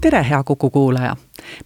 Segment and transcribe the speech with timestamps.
[0.00, 1.16] tere, hea Kuku kuulaja!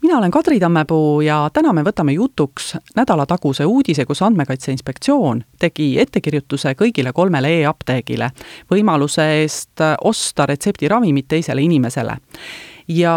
[0.02, 6.00] mina olen Kadri Tammepuu ja täna me võtame jutuks nädalataguse uudise, kus Andmekaitse Inspektsioon tegi
[6.00, 8.30] ettekirjutuse kõigile kolmele e-apteegile
[8.70, 12.16] võimaluse eest osta retseptiravimit teisele inimesele
[12.88, 13.16] ja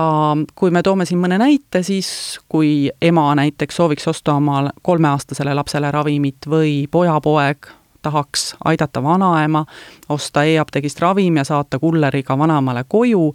[0.55, 5.91] kui me toome siin mõne näite, siis kui ema näiteks sooviks osta oma kolmeaastasele lapsele
[5.91, 7.71] ravimit või pojapoeg
[8.05, 9.65] tahaks aidata vanaema
[10.09, 13.31] osta e-apteegist ravim ja saata kulleriga vanaemale koju,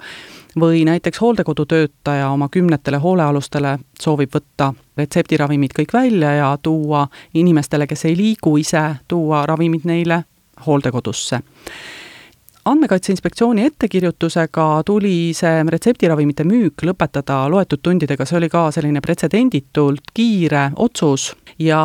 [0.61, 8.05] või näiteks hooldekodutöötaja oma kümnetele hoolealustele soovib võtta retseptiravimid kõik välja ja tuua inimestele, kes
[8.05, 10.25] ei liigu ise, tuua ravimid neile
[10.67, 11.41] hooldekodusse.
[12.65, 20.13] Andmekaitse Inspektsiooni ettekirjutusega tuli see retseptiravimite müük lõpetada loetud tundidega, see oli ka selline pretsedenditult
[20.15, 21.81] kiire otsus ja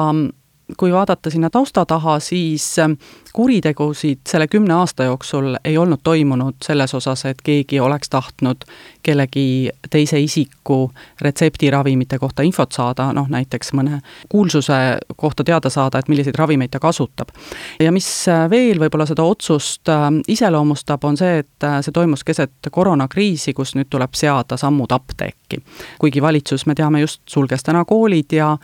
[0.78, 2.92] kui vaadata sinna tausta taha, siis ähm,
[3.34, 8.66] kuritegusid selle kümne aasta jooksul ei olnud toimunud selles osas, et keegi oleks tahtnud
[9.04, 10.92] kellegi teise isiku
[11.22, 14.00] retseptiravimite kohta infot saada, noh näiteks mõne
[14.30, 17.30] kuulsuse kohta teada saada, et milliseid ravimeid ta kasutab.
[17.80, 22.24] ja mis äh, veel võib-olla seda otsust ähm, iseloomustab, on see, et äh, see toimus
[22.24, 25.62] keset koroonakriisi, kus nüüd tuleb seada sammud apteeki.
[26.00, 28.56] kuigi valitsus, me teame, just sulges täna koolid ja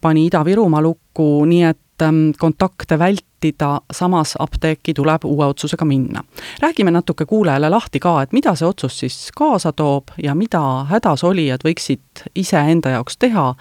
[0.00, 6.24] pani Ida-Virumaa lukku, nii et ähm, kontakte vältida, samas apteeki tuleb uue otsusega minna.
[6.62, 11.64] räägime natuke kuulajale lahti ka, et mida see otsus siis kaasa toob ja mida hädasolijad
[11.64, 13.54] võiksid iseenda jaoks teha,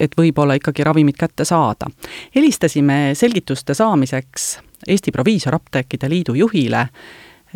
[0.00, 1.86] et võib-olla ikkagi ravimid kätte saada.
[2.34, 6.88] helistasime selgituste saamiseks Eesti Proviisorapteekide Liidu juhile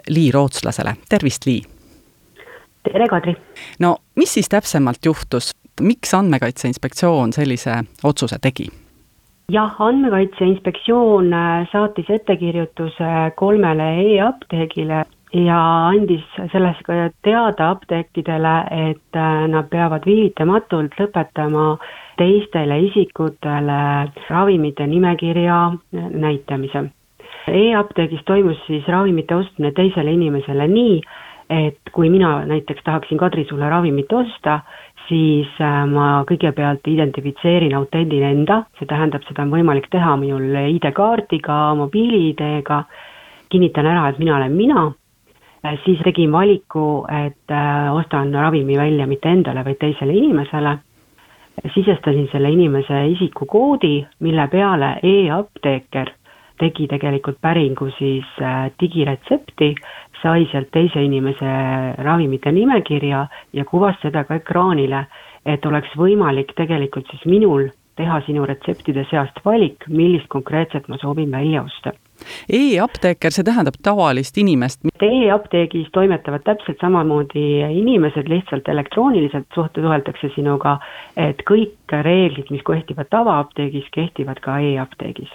[0.08, 1.62] Lii Rootslasele, tervist, Lii!
[2.92, 3.36] tere, Kadri!
[3.78, 8.68] no mis siis täpsemalt juhtus, miks Andmekaitse Inspektsioon sellise otsuse tegi?
[9.52, 18.54] jah, Andmekaitse Inspektsioon äh, saatis ettekirjutuse kolmele e-apteegile ja andis sellest ka teada apteekidele,
[18.90, 21.76] et äh, nad peavad viivitamatult lõpetama
[22.20, 23.82] teistele isikutele
[24.28, 25.58] ravimite nimekirja
[25.92, 26.86] näitamise.
[27.48, 31.00] E-apteegis toimus siis ravimite ostmine teisele inimesele nii,
[31.52, 34.60] et kui mina näiteks tahaksin Kadri sulle ravimit osta,
[35.08, 41.58] siis äh, ma kõigepealt identifitseerin, autendin enda, see tähendab, seda on võimalik teha minul ID-kaardiga,
[41.80, 42.82] mobiili-ID-ga,
[43.52, 44.86] kinnitan ära, et mina olen mina,
[45.64, 50.78] äh, siis tegin valiku, et äh, ostan ravimi välja mitte endale, vaid teisele inimesele,
[51.74, 56.14] sisestasin selle inimese isikukoodi, mille peale e-apteeker
[56.62, 58.38] tegi tegelikult päringu siis
[58.80, 59.74] digiretsepti
[60.22, 61.52] sai sealt teise inimese
[61.98, 65.06] ravimite nimekirja ja kuvas seda ka ekraanile,
[65.46, 67.66] et oleks võimalik tegelikult siis minul
[67.98, 71.92] teha sinu retseptide seast valik, millist konkreetselt ma soovin välja osta
[72.46, 74.84] E-apteeker, see tähendab tavalist inimest?
[75.02, 80.76] E-apteegis toimetavad täpselt samamoodi inimesed, lihtsalt elektrooniliselt suht-, suheldakse sinuga,
[81.18, 85.34] et kõik reeglid, mis kehtivad tavaapteegis, kehtivad ka e-apteegis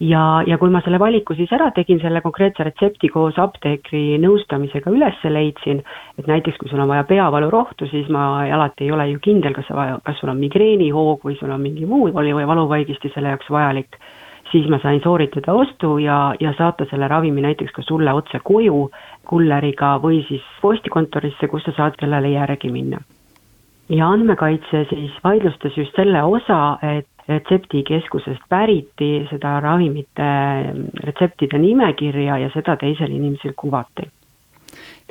[0.00, 4.92] ja, ja kui ma selle valiku siis ära tegin, selle konkreetse retsepti koos apteekri nõustamisega
[4.94, 5.82] üles leidsin,
[6.18, 9.66] et näiteks kui sul on vaja peavalurohtu, siis ma alati ei ole ju kindel, kas
[9.70, 13.50] sa kas sul on migreenihoog või sul on mingi muu oli või valuvaigisti selle jaoks
[13.50, 13.98] vajalik,
[14.52, 18.88] siis ma sain sooritada ostu ja, ja saata selle ravimi näiteks ka sulle otse koju
[19.28, 23.02] kulleriga või siis postikontorisse, kus sa saad sellele järgi minna.
[23.88, 30.28] Ja andmekaitse siis vaidlustas just selle osa, et retseptikeskusest päriti seda ravimite
[31.04, 34.08] retseptide nimekirja ja seda teisele inimesele kuvati.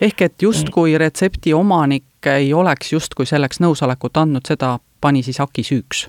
[0.01, 5.63] ehk et justkui retsepti omanik ei oleks justkui selleks nõusolekut andnud, seda pani siis AKI
[5.63, 6.07] süüks?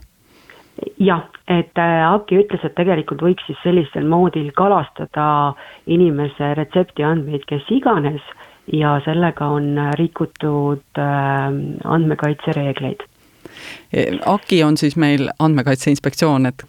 [0.98, 5.54] jah, et äh, AKI ütles, et tegelikult võiks siis sellisel moodil kalastada
[5.86, 8.22] inimese retsepti andmeid kes iganes
[8.72, 11.52] ja sellega on rikutud äh,
[11.84, 13.04] andmekaitsereegleid
[14.26, 16.64] AKI on siis meil Andmekaitse Inspektsioon, et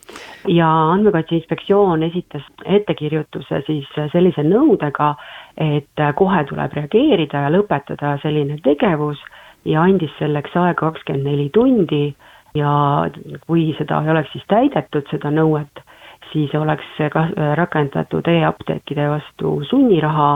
[0.48, 5.14] ja Andmekaitse Inspektsioon esitas ettekirjutuse siis sellise nõudega,
[5.58, 9.20] et kohe tuleb reageerida ja lõpetada selline tegevus
[9.66, 12.16] ja andis selleks aega kakskümmend neli tundi.
[12.58, 13.06] Ja
[13.46, 15.84] kui seda ei oleks siis täidetud, seda nõuet,
[16.32, 17.28] siis oleks ka
[17.60, 20.32] rakendatud e-apteekide vastu sunniraha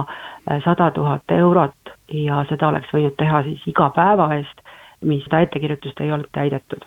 [0.65, 1.95] sada tuhat eurot.
[2.13, 4.62] Ja seda oleks võinud teha siis iga päeva eest
[5.03, 6.85] mis seda ettekirjutust ei olnud täidetud.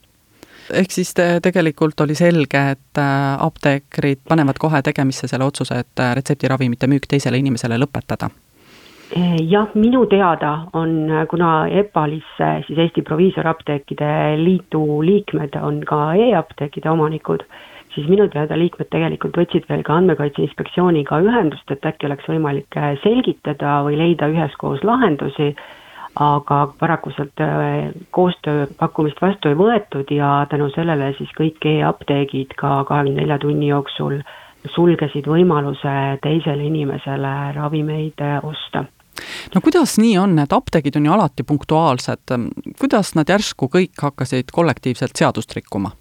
[0.73, 6.03] ehk siis te, tegelikult oli selge, et äh, apteekrid panevad kohe tegemisse selle otsuse, et
[6.03, 8.31] äh, retseptiravimite müük teisele inimesele lõpetada?
[9.49, 14.09] jah, minu teada on, kuna EPALisse, siis Eesti Proviisorapteekide
[14.41, 17.45] Liidu liikmed on ka e-apteekide omanikud,
[17.95, 22.79] siis minu teada liikmed tegelikult võtsid veel ka Andmekaitse Inspektsiooniga ühendust, et äkki oleks võimalik
[23.05, 25.53] selgitada või leida üheskoos lahendusi
[26.17, 32.85] aga paraku sealt äh, koostööpakkumist vastu ei võetud ja tänu sellele siis kõik e-apteegid ka
[32.89, 34.21] kahekümne nelja tunni jooksul
[34.73, 38.87] sulgesid võimaluse teisele inimesele ravimeid äh, osta.
[39.55, 42.33] No kuidas nii on, et apteegid on ju alati punktuaalsed,
[42.81, 45.93] kuidas nad järsku kõik hakkasid kollektiivselt seadust rikkuma?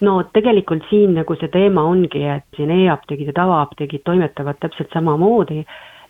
[0.00, 5.62] no tegelikult siin nagu see teema ongi, et siin e-apteegid ja tavaapteegid toimetavad täpselt samamoodi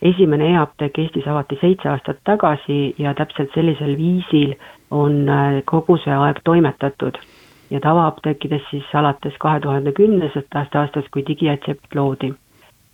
[0.02, 4.54] esimene e-apteek Eestis avati seitse aastat tagasi ja täpselt sellisel viisil
[4.90, 7.18] on äh, kogu see aeg toimetatud.
[7.70, 12.34] ja tavaapteekides siis alates kahe tuhande kümnendast aastast, kui digiretsept loodi.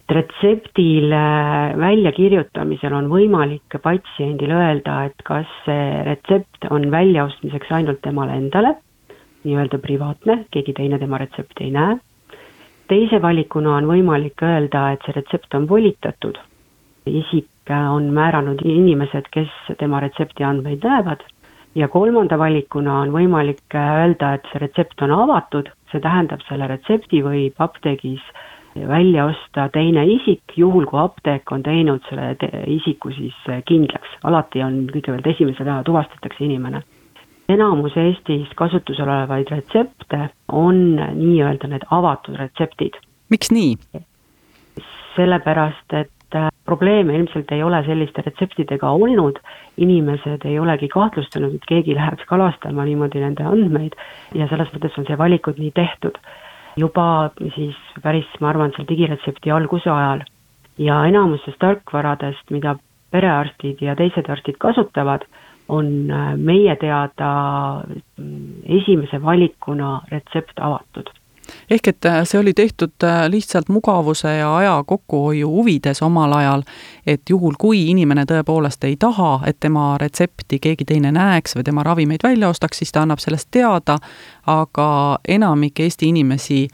[0.09, 8.37] retseptil äh, väljakirjutamisel on võimalik patsiendil öelda, et kas see retsept on väljaostmiseks ainult temale
[8.37, 8.77] endale,
[9.45, 11.99] nii-öelda privaatne, keegi teine tema retsepti ei näe,
[12.89, 16.39] teise valikuna on võimalik öelda, et see retsept on volitatud
[17.07, 21.23] isik on määranud inimesed, kes tema retsepti andmeid näevad
[21.75, 27.23] ja kolmanda valikuna on võimalik öelda, et see retsept on avatud, see tähendab, selle retsepti
[27.25, 28.25] võib apteegis
[28.89, 33.37] välja osta teine isik, juhul kui apteek on teinud selle te isiku siis
[33.69, 34.17] kindlaks.
[34.25, 36.83] alati on kõigepealt esimese peale tuvastatakse inimene.
[37.49, 42.97] enamus Eestis kasutusel olevaid retsepte on nii-öelda need avatud retseptid.
[43.31, 43.77] miks nii?
[45.17, 46.11] sellepärast, et
[46.65, 49.39] probleeme ilmselt ei ole selliste retseptidega olnud,
[49.77, 53.97] inimesed ei olegi kahtlustanud, et keegi läheks kalastama niimoodi nende andmeid
[54.39, 56.19] ja selles mõttes on see valikud nii tehtud.
[56.77, 60.23] juba siis päris, ma arvan, seal digiretsepti alguse ajal
[60.81, 62.79] ja enamusest tarkvaradest, mida
[63.11, 65.27] perearstid ja teised arstid kasutavad,
[65.69, 67.33] on äh, meie teada
[68.17, 71.13] mm, esimese valikuna retsept avatud
[71.71, 76.63] ehk et äh, see oli tehtud äh, lihtsalt mugavuse ja aja kokkuhoiu huvides omal ajal,
[77.07, 81.83] et juhul, kui inimene tõepoolest ei taha, et tema retsepti keegi teine näeks või tema
[81.83, 83.99] ravimeid välja ostaks, siis ta annab sellest teada,
[84.47, 84.89] aga
[85.29, 86.67] enamik Eesti inimesi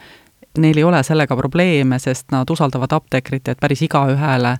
[0.58, 4.56] neil ei ole sellega probleeme, sest nad usaldavad apteekrit, et päris igaühele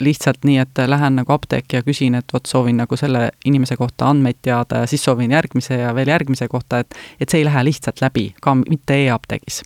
[0.00, 4.10] lihtsalt nii, et lähen nagu apteeki ja küsin, et vot soovin nagu selle inimese kohta
[4.10, 7.64] andmeid teada ja siis soovin järgmise ja veel järgmise kohta, et et see ei lähe
[7.64, 9.62] lihtsalt läbi, ka mitte e-apteegis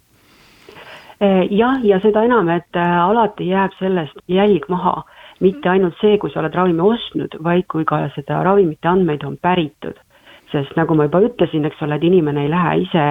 [1.21, 5.03] eh, jah, ja seda enam, et äh, alati jääb sellest jälg maha,
[5.41, 9.38] mitte ainult see, kui sa oled ravimi ostnud, vaid kui ka seda ravimite andmeid on
[9.43, 10.00] päritud.
[10.55, 13.05] sest nagu ma juba ütlesin, eks ole, et inimene ei lähe ise,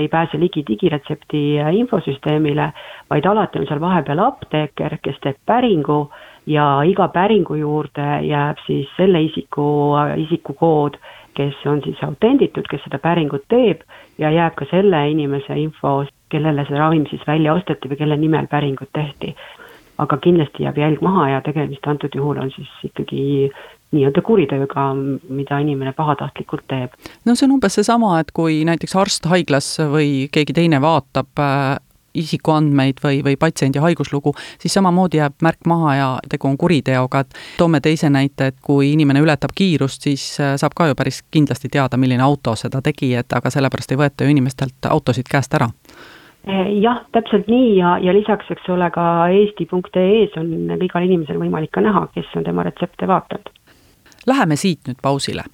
[0.00, 2.72] ei pääse ligi digiretsepti äh, infosüsteemile,
[3.10, 6.08] vaid alati on seal vahepeal apteeker, kes teeb päringu
[6.48, 9.68] ja iga päringu juurde jääb siis selle isiku
[10.16, 10.96] isikukood,
[11.36, 13.84] kes on siis autenditud, kes seda päringut teeb
[14.18, 16.00] ja jääb ka selle inimese info,
[16.32, 19.34] kellele see ravim siis välja osteti või kelle nimel päringut tehti.
[19.98, 23.50] aga kindlasti jääb jälg maha ja tegemist antud juhul on siis ikkagi
[23.90, 24.84] nii-öelda kuritööga,
[25.28, 26.94] mida inimene pahatahtlikult teeb.
[27.26, 31.76] no see on umbes seesama, et kui näiteks arst haiglas või keegi teine vaatab äh,
[32.18, 37.40] isikuandmeid või, või patsiendi haiguslugu, siis samamoodi jääb märk maha ja tegu on kuriteoga, et
[37.58, 41.70] toome teise näite, et kui inimene ületab kiirust, siis äh, saab ka ju päris kindlasti
[41.72, 45.68] teada, milline auto seda tegi, et aga sellepärast ei võeta ju inimestelt autosid käest ära
[46.46, 51.72] eh, jah, täpselt nii ja, ja lisaks, eks ole, ka eesti.ee-s on igal inimesel võimalik
[51.74, 53.54] ka näha, kes on tema retsepte vaadanud.
[54.26, 55.46] Läheme siit nüüd pausile.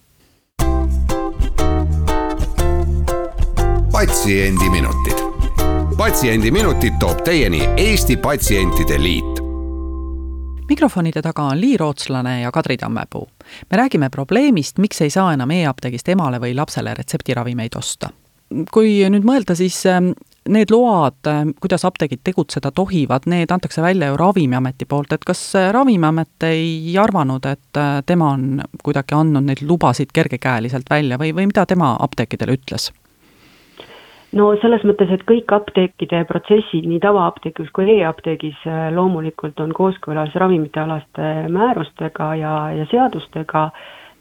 [3.94, 5.23] patsiendiminutid
[5.96, 9.40] patsiendiminutid toob teieni Eesti Patsientide Liit
[10.68, 13.28] mikrofonide taga on Lii Rootslane ja Kadri Tammepuu.
[13.70, 18.10] me räägime probleemist, miks ei saa enam e-apteegist emale või lapsele retseptiravimeid osta.
[18.72, 20.10] kui nüüd mõelda, siis ähm,
[20.48, 25.54] need load, ähm, kuidas apteegid tegutseda tohivad, need antakse välja ju Ravimiameti poolt, et kas
[25.54, 31.34] äh, Ravimiamet ei arvanud, et äh, tema on kuidagi andnud neid lubasid kergekäeliselt välja või,
[31.34, 32.90] või mida tema apteekidele ütles?
[34.34, 40.34] No selles mõttes, et kõik apteekide protsessid nii tavaapteegis kui e-apteegis äh, loomulikult on kooskõlas
[40.40, 43.68] ravimitealaste määrustega ja, ja seadustega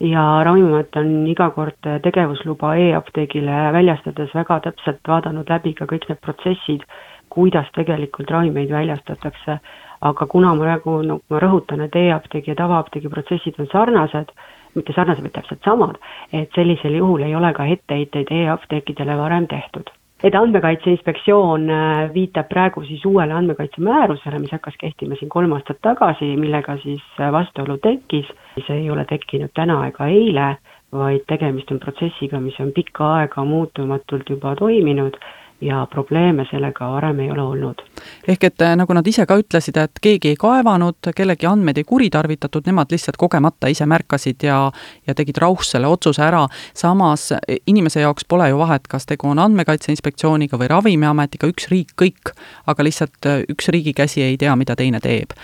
[0.03, 6.21] ja Ravimiamet on iga kord tegevusluba e-apteegile väljastades väga täpselt vaadanud läbi ka kõik need
[6.25, 6.85] protsessid,
[7.33, 9.59] kuidas tegelikult ravimeid väljastatakse.
[10.03, 14.33] aga kuna ma praegu, no ma rõhutan, et e-apteegi ja tavaapteegi protsessid on sarnased,
[14.75, 15.95] mitte sarnased, vaid täpselt samad,
[16.33, 22.47] et sellisel juhul ei ole ka etteheiteid e-apteekidele varem tehtud et Andmekaitse Inspektsioon äh, viitab
[22.49, 27.77] praegu siis uuele andmekaitsemäärusele, mis hakkas kehtima siin kolm aastat tagasi, millega siis äh, vastuolu
[27.83, 28.29] tekkis,
[28.67, 30.49] see ei ole tekkinud täna ega eile,
[30.93, 35.17] vaid tegemist on protsessiga, mis on pikka aega muutumatult juba toiminud
[35.63, 37.81] ja probleeme sellega varem ei ole olnud.
[38.27, 41.87] ehk et äh, nagu nad ise ka ütlesid, et keegi ei kaevanud, kellegi andmeid ei
[41.87, 44.59] kuritarvitatud, nemad lihtsalt kogemata ise märkasid ja
[45.07, 49.29] ja tegid rauh selle otsuse ära, samas e, inimese jaoks pole ju vahet, kas tegu
[49.29, 52.33] on Andmekaitse Inspektsiooniga või Ravimiametiga, üks riik kõik,
[52.67, 55.37] aga lihtsalt äh, üks riigi käsi ei tea, mida teine teeb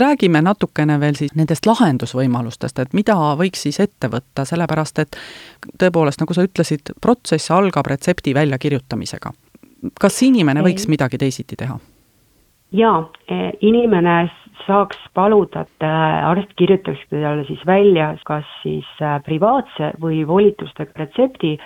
[0.00, 5.16] räägime natukene veel siis nendest lahendusvõimalustest, et mida võiks siis ette võtta, sellepärast et
[5.80, 9.32] tõepoolest, nagu sa ütlesid, protsess algab retsepti väljakirjutamisega.
[10.00, 11.78] kas inimene võiks midagi teisiti teha?
[12.72, 14.30] jaa, e, inimene
[14.66, 20.92] saaks paluda, et äh, arst kirjutaks talle siis välja kas siis äh, privaatse või volitustega
[20.96, 21.56] retsepti,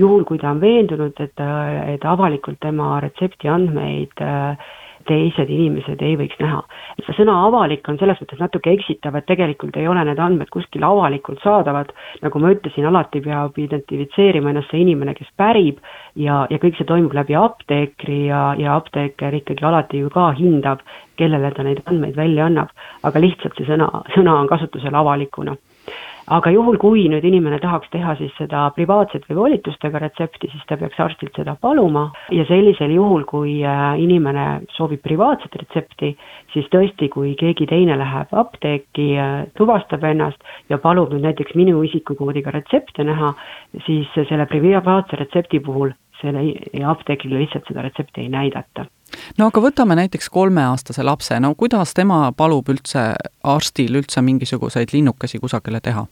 [0.00, 4.56] juhul kui ta on veendunud, et, äh, et avalikult tema retsepti andmeid äh,
[5.08, 6.62] teised inimesed ei võiks näha.
[7.04, 10.84] see sõna avalik on selles mõttes natuke eksitav, et tegelikult ei ole need andmed kuskil
[10.86, 11.92] avalikult saadavad,
[12.22, 15.82] nagu ma ütlesin, alati peab identifitseerima ennast see inimene, kes pärib
[16.14, 20.82] ja, ja kõik see toimub läbi apteekri ja, ja apteeker ikkagi alati ju ka hindab,
[21.20, 25.56] kellele ta neid andmeid välja annab, aga lihtsalt see sõna, sõna on kasutusel avalikuna
[26.26, 30.78] aga juhul, kui nüüd inimene tahaks teha siis seda privaatset või volitustega retsepti, siis ta
[30.80, 32.06] peaks arstilt seda paluma.
[32.32, 36.14] Ja sellisel juhul, kui äh, inimene soovib privaatset retsepti,
[36.54, 40.40] siis tõesti, kui keegi teine läheb apteeki, äh, tuvastab ennast
[40.72, 43.34] ja palub nüüd näiteks minu isikukoodiga retsepte näha,
[43.86, 46.44] siis selle privaatse retsepti puhul selle
[46.88, 48.86] apteegile lihtsalt seda retsepti ei näidata
[49.38, 55.38] no aga võtame näiteks kolmeaastase lapse, no kuidas tema palub üldse arstil üldse mingisuguseid linnukesi
[55.42, 56.06] kusagile teha?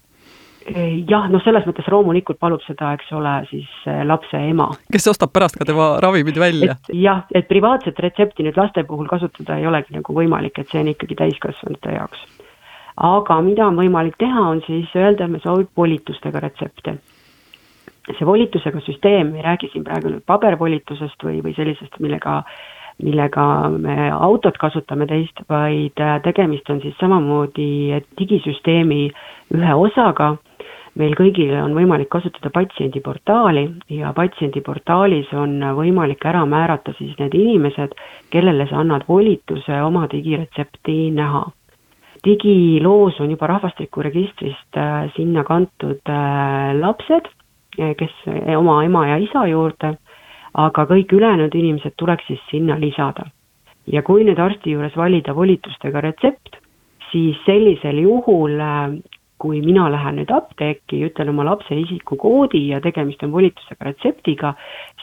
[1.09, 4.69] jah, noh, selles mõttes loomulikult palub seda, eks ole, siis eh, lapse ema.
[4.93, 6.77] kes ostab pärast ka tema ravimid välja?
[6.95, 10.93] jah, et privaatset retsepti nüüd laste puhul kasutada ei olegi nagu võimalik, et see on
[10.93, 12.27] ikkagi täiskasvanute jaoks.
[12.97, 16.99] aga mida on võimalik teha, on siis öelda, et me soovime volitustega retsepte
[18.11, 22.41] see volitusega süsteem, ei räägi siin praegu nüüd pabervolitusest või, või sellisest, millega
[23.03, 29.03] millega me autot kasutame teist, vaid äh, tegemist on siis samamoodi digisüsteemi
[29.57, 30.37] ühe osaga,
[31.01, 33.65] meil kõigil on võimalik kasutada patsiendiportaali
[33.97, 37.97] ja patsiendiportaalis on võimalik ära määrata siis need inimesed,
[38.31, 41.47] kellele sa annad volituse oma digiretsepti näha.
[42.23, 47.29] digiloos on juba rahvastikuregistrist äh, sinna kantud äh, lapsed,
[47.73, 48.13] kes
[48.57, 49.97] oma ema ja isa juurde
[50.55, 53.25] aga kõik ülejäänud inimesed tuleks siis sinna lisada.
[53.87, 56.57] ja kui nüüd arsti juures valida volitustega retsept,
[57.11, 58.93] siis sellisel juhul äh,
[59.43, 64.55] kui mina lähen nüüd apteeki, ütlen oma lapse isikukoodi ja tegemist on volitusega retseptiga,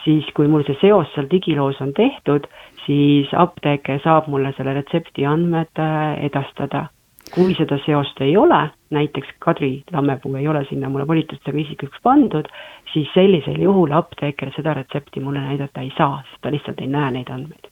[0.04, 2.48] siis kui mul see seos seal digiloos on tehtud,
[2.86, 6.88] siis apteeker saab mulle selle retsepti andmed äh, edastada
[7.34, 8.60] kui seda seost ei ole,
[8.90, 12.48] näiteks Kadri Tammepuu ei ole sinna mulle volitustega isikuks pandud,
[12.94, 17.12] siis sellisel juhul apteeker seda retsepti mulle näidata ei saa, sest ta lihtsalt ei näe
[17.12, 17.70] neid andmeid.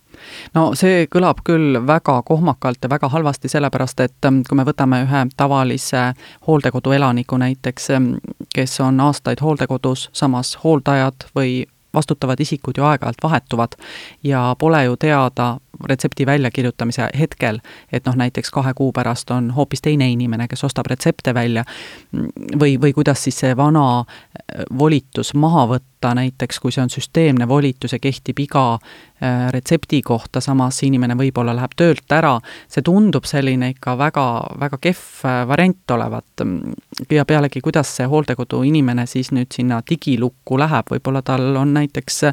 [0.56, 5.04] No see kõlab küll väga kohmakalt ja väga halvasti, sellepärast et ähm, kui me võtame
[5.06, 6.12] ühe tavalise
[6.48, 8.12] hooldekodu elaniku näiteks, ähm,
[8.56, 13.78] kes on aastaid hooldekodus, samas hooldajad või vastutavad isikud ju aeg-ajalt vahetuvad
[14.24, 17.60] ja pole ju teada retsepti väljakirjutamise hetkel,
[17.92, 21.64] et noh, näiteks kahe kuu pärast on hoopis teine inimene, kes ostab retsepte välja,
[22.60, 27.48] või, või kuidas siis see vana äh, volitus maha võtta, näiteks kui see on süsteemne
[27.48, 32.38] volitus ja kehtib iga äh, retsepti kohta, samas inimene võib-olla läheb töölt ära,
[32.70, 34.28] see tundub selline ikka väga,
[34.60, 36.48] väga kehv äh, variant olevat.
[37.12, 42.24] ja pealegi, kuidas see hooldekodu inimene siis nüüd sinna digilukku läheb, võib-olla tal on näiteks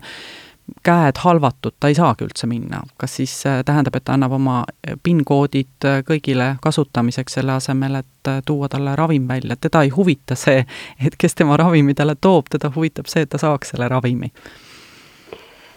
[0.84, 2.82] käed halvatud, ta ei saagi üldse minna.
[2.98, 8.00] kas siis äh, tähendab, et ta annab oma äh, PIN-koodid äh, kõigile kasutamiseks, selle asemel,
[8.00, 10.64] et tuua talle ravim välja, teda ei huvita see,
[11.06, 14.32] et kes tema ravimi talle toob, teda huvitab see, et ta saaks selle ravimi?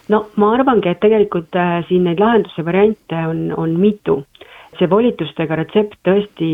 [0.08, 1.56] no ma arvangi, et tegelikult
[1.88, 4.22] siin neid lahenduse variante on, on mitu
[4.78, 6.50] see volitustega retsept tõesti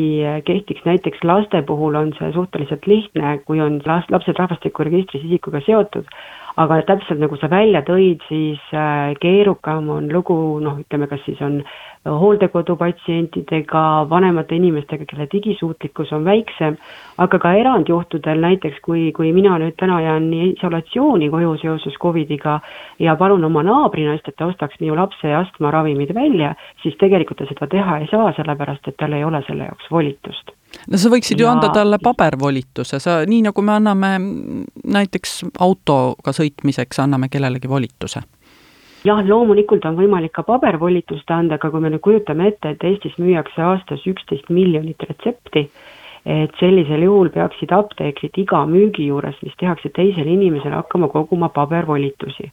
[0.48, 6.08] kehtiks näiteks laste puhul on see suhteliselt lihtne, kui on last, lapsed rahvastikuregistris isikuga seotud,
[6.61, 11.40] aga täpselt nagu sa välja tõid, siis äh, keerukam on lugu noh, ütleme, kas siis
[11.42, 11.61] on
[12.04, 16.76] hooldekodu patsientidega, vanemate inimestega, kelle digisuutlikkus on väiksem,
[17.18, 22.58] aga ka erandjuhtudel näiteks, kui, kui mina nüüd täna jään isolatsiooni koju seoses Covidiga
[23.02, 27.70] ja palun oma naabrinaist, et ta ostaks minu lapse astmaravimid välja, siis tegelikult ta seda
[27.73, 30.54] teha ei saa, sellepärast et tal ei ole selle jaoks volitust
[30.90, 31.45] no sa võiksid ja...
[31.45, 34.14] ju anda talle pabervolituse, sa, nii nagu me anname
[34.97, 38.25] näiteks autoga sõitmiseks, anname kellelegi volituse.
[39.04, 43.19] Jah, loomulikult on võimalik ka pabervolitust anda, aga kui me nüüd kujutame ette, et Eestis
[43.21, 45.66] müüakse aastas üksteist miljonit retsepti,
[46.25, 52.49] et sellisel juhul peaksid apteekrid iga müügi juures, mis tehakse teisele inimesele, hakkama koguma pabervolitusi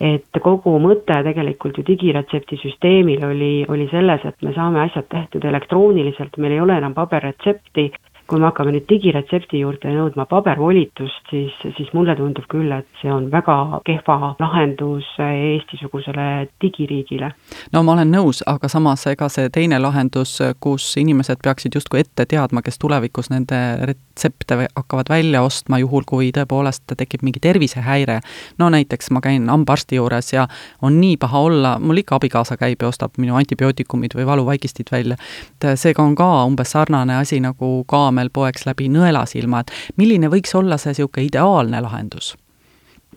[0.00, 5.44] et kogu mõte tegelikult ju digiretsepti süsteemil oli, oli selles, et me saame asjad tehtud
[5.48, 7.90] elektrooniliselt, meil ei ole enam paberretsepti
[8.28, 13.10] kui me hakkame nüüd digiretsepti juurde nõudma pabervolitust, siis, siis mulle tundub küll, et see
[13.12, 17.30] on väga kehva lahendus Eesti-sugusele digiriigile.
[17.72, 22.26] no ma olen nõus, aga samas ega see teine lahendus, kus inimesed peaksid justkui ette
[22.26, 28.20] teadma, kes tulevikus nende retsepte hakkavad välja ostma, juhul kui tõepoolest tekib mingi tervisehäire,
[28.58, 30.48] no näiteks ma käin hambaarsti juures ja
[30.82, 35.18] on nii paha olla, mul ikka abikaasa käib ja ostab minu antibiootikumid või valuvaigistid välja,
[35.54, 40.30] et seega on ka umbes sarnane asi nagu ka kaamel poeks läbi nõelasilma, et milline
[40.32, 42.36] võiks olla see niisugune ideaalne lahendus?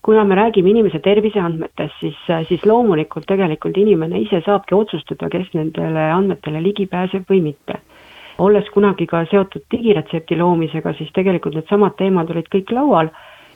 [0.01, 6.05] kuna me räägime inimese terviseandmetest, siis, siis loomulikult tegelikult inimene ise saabki otsustada, kes nendele
[6.15, 7.81] andmetele ligi pääseb või mitte.
[8.39, 13.09] olles kunagi ka seotud digiretsepti loomisega, siis tegelikult needsamad teemad olid kõik laual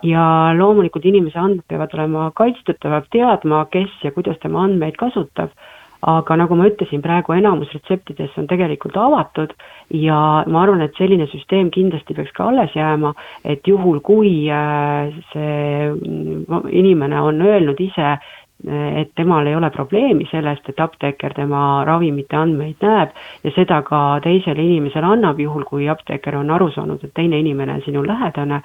[0.03, 0.25] ja
[0.57, 5.55] loomulikult inimese andmed peavad olema kaitstud, ta peab teadma, kes ja kuidas tema andmeid kasutab
[6.03, 9.53] aga nagu ma ütlesin, praegu enamus retseptidest on tegelikult avatud
[9.95, 13.13] ja ma arvan, et selline süsteem kindlasti peaks ka alles jääma,
[13.47, 18.17] et juhul, kui äh, see mm, inimene on öelnud ise,
[18.67, 23.11] et temal ei ole probleemi sellest, et apteeker tema ravimite andmeid näeb
[23.43, 27.75] ja seda ka teisele inimesele annab, juhul kui apteeker on aru saanud, et teine inimene
[27.75, 28.61] on sinu lähedane,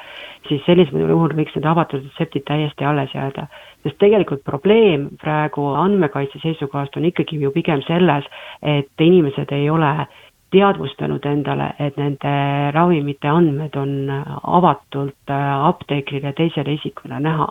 [0.49, 3.49] siis sellisel juhul võiks need avatud retseptid täiesti alles jääda.
[3.83, 8.25] sest tegelikult probleem praegu andmekaitse seisukohast on ikkagi ju pigem selles,
[8.62, 10.07] et inimesed ei ole
[10.50, 12.35] teadvustanud endale, et nende
[12.75, 14.11] ravimite andmed on
[14.43, 17.49] avatult apteekrile teisele isikule näha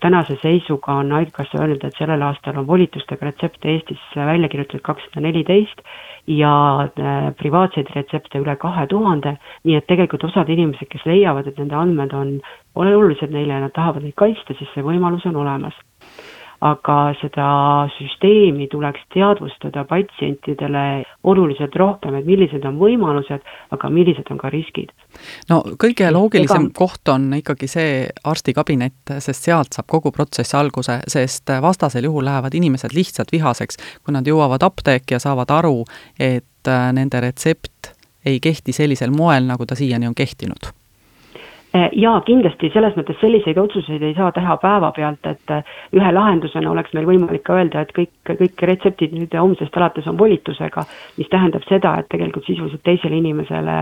[0.00, 5.20] tänase seisuga on Haigekassa öelnud, et sellel aastal on volitustega retsepte Eestis välja kirjutatud kakssada
[5.20, 5.84] neliteist
[6.26, 11.58] ja äh, privaatseid retsepte üle kahe tuhande, nii et tegelikult osad inimesed, kes leiavad, et
[11.58, 12.36] nende andmed on
[12.74, 15.74] olulised neile ja nad tahavad neid kaitsta, siis see võimalus on olemas
[16.62, 17.46] aga seda
[17.96, 23.42] süsteemi tuleks teadvustada patsientidele oluliselt rohkem, et millised on võimalused,
[23.74, 24.92] aga millised on ka riskid.
[25.50, 26.74] no kõige loogilisem Ega...
[26.78, 32.54] koht on ikkagi see arstikabinett, sest sealt saab kogu protsess alguse, sest vastasel juhul lähevad
[32.54, 35.82] inimesed lihtsalt vihaseks, kui nad jõuavad apteeki ja saavad aru,
[36.20, 37.90] et nende retsept
[38.26, 40.81] ei kehti sellisel moel, nagu ta siiani on kehtinud Eh,
[41.72, 46.92] jaa, kindlasti selles mõttes selliseid otsuseid ei saa teha päevapealt, et eh, ühe lahendusena oleks
[46.96, 50.84] meil võimalik ka öelda, et kõik, kõik retseptid nüüd homsest alates on volitusega,
[51.16, 53.76] mis tähendab seda, et tegelikult sisuliselt teisele inimesele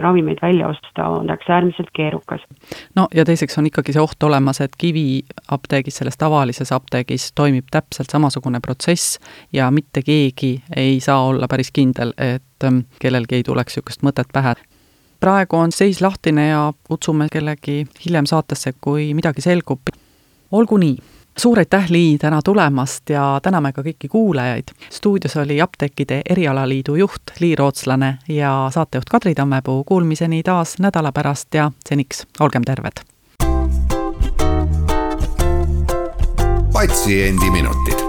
[0.00, 2.46] ravimeid välja osta oleks äärmiselt keerukas.
[2.96, 8.12] no ja teiseks on ikkagi see oht olemas, et kiviapteegis, selles tavalises apteegis toimib täpselt
[8.12, 9.20] samasugune protsess
[9.52, 14.32] ja mitte keegi ei saa olla päris kindel, et mm, kellelgi ei tuleks niisugust mõtet
[14.32, 14.54] pähe
[15.20, 19.80] praegu on seis lahtine ja kutsume kellegi hiljem saatesse, kui midagi selgub.
[20.52, 20.96] olgu nii
[21.38, 24.72] suur aitäh, Lii, täna tulemast ja täname ka kõiki kuulajaid.
[24.90, 29.84] stuudios oli Apteekide Erialaliidu juht Lii Rootslane ja saatejuht Kadri Tammepuu.
[29.84, 33.04] Kuulmiseni taas nädala pärast ja seniks olgem terved.
[36.72, 38.00] patsiendiminutid.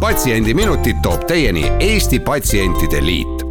[0.00, 3.47] patsiendiminutid toob teieni Eesti Patsientide Liit